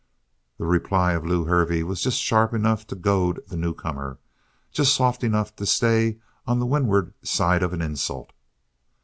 The 0.57 0.65
reply 0.65 1.13
of 1.13 1.27
Lew 1.27 1.43
Hervey 1.43 1.83
was 1.83 2.01
just 2.01 2.19
sharp 2.19 2.55
enough 2.55 2.87
to 2.87 2.95
goad 2.95 3.39
the 3.49 3.55
newcomer 3.55 4.17
just 4.71 4.95
soft 4.95 5.23
enough 5.23 5.55
to 5.57 5.65
stay 5.67 6.17
on 6.47 6.57
the 6.57 6.65
windward 6.65 7.13
side 7.21 7.61
of 7.61 7.71
an 7.71 7.83
insult. 7.83 8.33